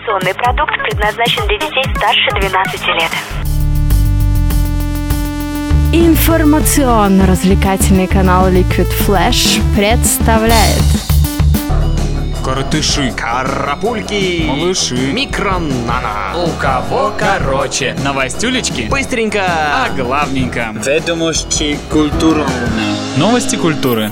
[0.00, 3.10] Информационный продукт предназначен для детей старше 12 лет.
[5.92, 10.80] Информационно-развлекательный канал Liquid Flash представляет
[12.42, 14.44] Коротыши, Карапульки!
[14.46, 16.32] малыши, Микронана!
[16.34, 19.42] у кого короче, новостюлечки, Быстренько!
[19.44, 20.72] а главненько.
[20.82, 22.44] Ведомости культуры.
[23.18, 24.10] Новости культуры.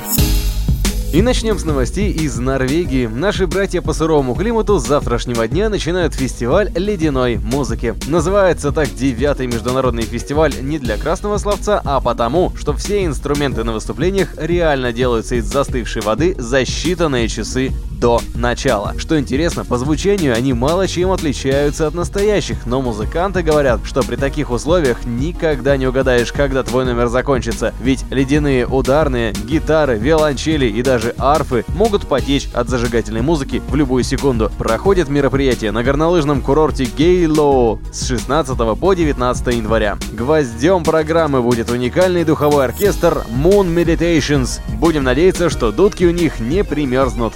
[1.10, 3.06] И начнем с новостей из Норвегии.
[3.06, 7.94] Наши братья по суровому климату с завтрашнего дня начинают фестиваль ледяной музыки.
[8.08, 13.72] Называется так девятый международный фестиваль не для красного словца, а потому, что все инструменты на
[13.72, 18.94] выступлениях реально делаются из застывшей воды за считанные часы до начала.
[18.98, 24.16] Что интересно, по звучанию они мало чем отличаются от настоящих, но музыканты говорят, что при
[24.16, 30.82] таких условиях никогда не угадаешь, когда твой номер закончится, ведь ледяные ударные, гитары, виолончели и
[30.82, 34.50] даже арфы могут потечь от зажигательной музыки в любую секунду.
[34.58, 39.98] Проходит мероприятие на горнолыжном курорте Гейлоу с 16 по 19 января.
[40.12, 44.60] Гвоздем программы будет уникальный духовой оркестр Moon Meditations.
[44.78, 47.34] Будем надеяться, что дудки у них не примерзнут.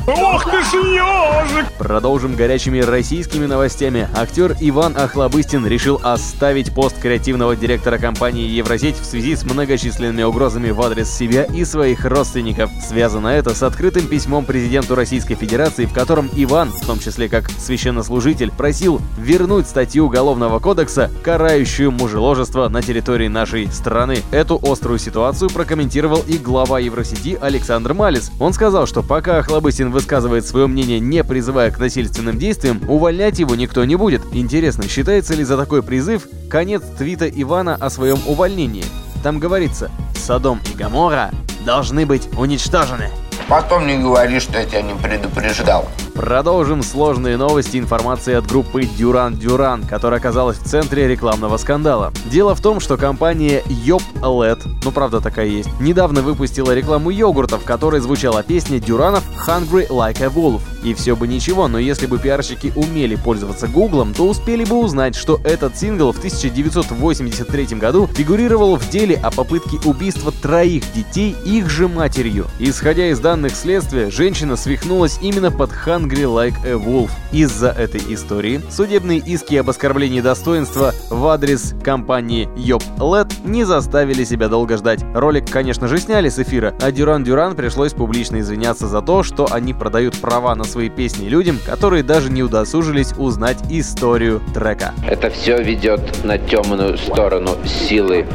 [1.78, 4.08] Продолжим горячими российскими новостями.
[4.14, 10.70] Актер Иван Охлобыстин решил оставить пост креативного директора компании Евросеть в связи с многочисленными угрозами
[10.70, 12.70] в адрес себя и своих родственников.
[12.86, 17.50] Связано это с открытым письмом президенту Российской Федерации, в котором Иван, в том числе как
[17.50, 24.18] священнослужитель, просил вернуть статью Уголовного кодекса, карающую мужеложество на территории нашей страны.
[24.30, 28.30] Эту острую ситуацию прокомментировал и глава Евросети Александр Малис.
[28.38, 33.54] Он сказал, что пока Охлобыстин высказывает свое мнение, не призывая к насильственным действиям, увольнять его
[33.54, 34.22] никто не будет.
[34.32, 38.84] Интересно, считается ли за такой призыв конец твита Ивана о своем увольнении?
[39.22, 41.30] Там говорится «Содом и Гамора
[41.64, 43.08] должны быть уничтожены».
[43.48, 45.88] Потом не говори, что я тебя не предупреждал.
[46.14, 52.12] Продолжим сложные новости информации от группы Duran Duran, которая оказалась в центре рекламного скандала.
[52.26, 57.56] Дело в том, что компания Yop LED, ну правда такая есть, недавно выпустила рекламу йогурта,
[57.56, 60.60] в которой звучала песня Дюранов Hungry Like a Wolf.
[60.82, 65.14] И все бы ничего, но если бы пиарщики умели пользоваться Гуглом, то успели бы узнать,
[65.14, 71.70] что этот сингл в 1983 году фигурировал в деле о попытке убийства троих детей их
[71.70, 72.46] же матерью.
[72.58, 75.70] Исходя из данных следствия, женщина свихнулась именно под
[76.02, 77.10] Hungry Like a Wolf.
[77.30, 84.24] Из-за этой истории судебные иски об оскорблении достоинства в адрес компании Yop LED не заставили
[84.24, 85.04] себя долго ждать.
[85.14, 89.46] Ролик, конечно же, сняли с эфира, а Дюран Дюран пришлось публично извиняться за то, что
[89.50, 94.92] они продают права на свои песни людям, которые даже не удосужились узнать историю трека.
[95.06, 98.26] Это все ведет на темную сторону силы.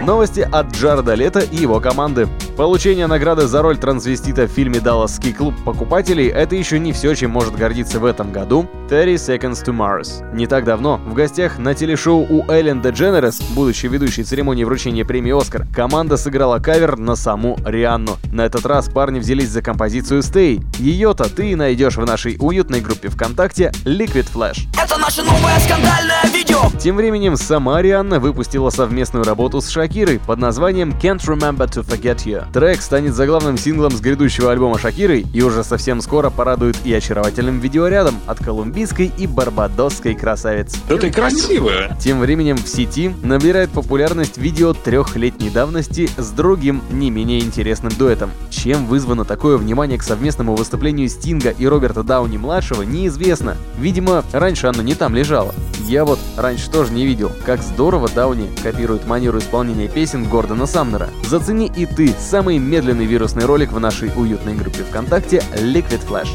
[0.00, 2.28] Новости от Джареда Лето и его команды.
[2.56, 7.30] Получение награды за роль трансвестита в фильме «Далласский клуб покупателей»— это еще не все, чем
[7.30, 10.22] может гордиться в этом году 30 Seconds to Mars.
[10.34, 15.32] Не так давно в гостях на телешоу у Эллен Дедженерес, будучи ведущей церемонии вручения премии
[15.32, 18.18] «Оскар», команда сыграла кавер на саму Рианну.
[18.30, 20.62] На этот раз парни взялись за композицию «Stay».
[20.78, 24.68] Ее-то ты найдешь в нашей уютной группе ВКонтакте Liquid Flash.
[24.78, 26.58] Это наше новое скандальное видео!
[26.78, 32.26] Тем временем сама Рианна выпустила совместную работу с Шакирой под названием Can't Remember to Forget
[32.26, 32.41] You.
[32.52, 37.60] Трек станет заглавным синглом с грядущего альбома Шакиры и уже совсем скоро порадует и очаровательным
[37.60, 40.76] видеорядом от колумбийской и барбадосской красавиц.
[40.88, 41.96] Да ты красивая.
[42.00, 48.30] Тем временем в сети набирает популярность видео трехлетней давности с другим не менее интересным дуэтом.
[48.50, 53.56] Чем вызвано такое внимание к совместному выступлению Стинга и Роберта Дауни-младшего, неизвестно.
[53.78, 55.54] Видимо, раньше оно не там лежало.
[55.88, 61.10] Я вот раньше тоже не видел, как здорово Дауни копирует манеру исполнения песен Гордона Самнера.
[61.28, 66.28] Зацени и ты самый медленный вирусный ролик в нашей уютной группе ВКонтакте Liquid Flash.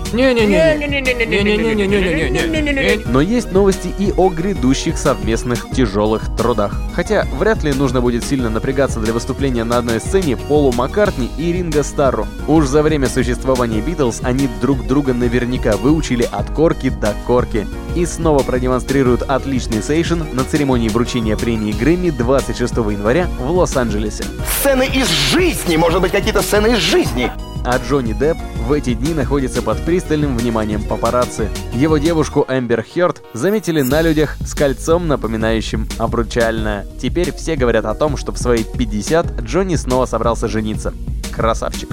[3.12, 6.74] Но есть новости и о грядущих совместных тяжелых трудах.
[6.94, 11.54] Хотя вряд ли нужно будет сильно напрягаться для выступления на одной сцене Полу Маккартни и
[11.54, 12.28] Ринго Старру.
[12.48, 17.66] Уж за время существования Битлз они друг друга наверняка выучили от корки до корки.
[17.96, 24.26] И снова продемонстрируют отличный сейшн на церемонии вручения премии Грэмми 26 января в Лос-Анджелесе.
[24.60, 27.32] Сцены из жизни, может быть, какие-то сцены из жизни.
[27.64, 28.38] А Джонни Депп
[28.68, 31.50] в эти дни находится под пристальным вниманием папарацци.
[31.74, 36.86] Его девушку Эмбер Хёрд заметили на людях с кольцом, напоминающим обручальное.
[37.02, 40.94] Теперь все говорят о том, что в свои 50 Джонни снова собрался жениться.
[41.38, 41.90] Красавчик.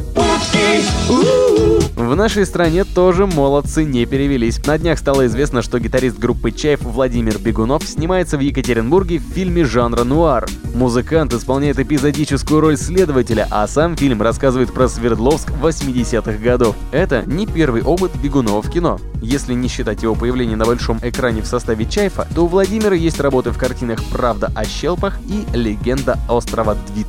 [1.97, 4.65] В нашей стране тоже молодцы не перевелись.
[4.67, 9.65] На днях стало известно, что гитарист группы Чайф Владимир Бегунов снимается в Екатеринбурге в фильме
[9.65, 10.47] жанра нуар.
[10.75, 16.75] Музыкант исполняет эпизодическую роль следователя, а сам фильм рассказывает про Свердловск 80-х годов.
[16.91, 18.99] Это не первый опыт Бегунова в кино.
[19.21, 23.21] Если не считать его появление на большом экране в составе Чайфа, то у Владимира есть
[23.21, 27.07] работы в картинах «Правда о щелпах» и «Легенда острова Двит».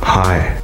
[0.00, 0.63] Hi.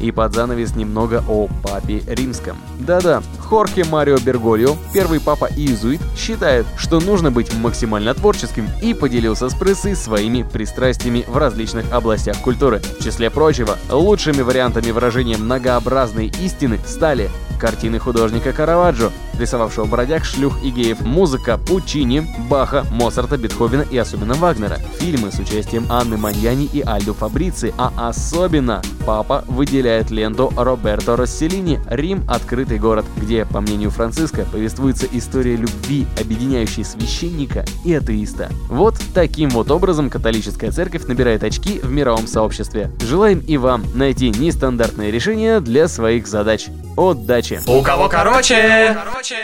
[0.00, 2.56] И под занавес немного о папе римском.
[2.78, 9.48] Да-да, Хорхе Марио Бергольо, первый папа иезуит, считает, что нужно быть максимально творческим и поделился
[9.48, 12.80] с прессой своими пристрастиями в различных областях культуры.
[13.00, 17.28] В числе прочего, лучшими вариантами выражения многообразной истины стали
[17.60, 24.34] картины художника Караваджо, рисовавшего бродяг, шлюх и геев, музыка Пучини, Баха, Моцарта, Бетховена и особенно
[24.34, 31.16] Вагнера, фильмы с участием Анны Маньяни и Альдо Фабрици, а особенно папа выделяет ленту Роберто
[31.16, 32.24] Росселлини «Рим.
[32.28, 38.50] Открытый город», где, по мнению Франциска, повествуется история любви, объединяющей священника и атеиста.
[38.68, 42.90] Вот таким вот образом католическая церковь набирает очки в мировом сообществе.
[43.00, 46.68] Желаем и вам найти нестандартные решения для своих задач.
[46.96, 47.60] Удачи!
[47.66, 48.96] У кого короче?
[49.04, 49.36] короче.